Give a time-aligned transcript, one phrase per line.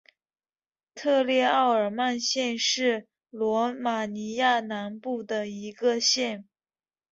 [0.95, 6.47] 特列奥尔曼县是罗马尼亚南部的一个县。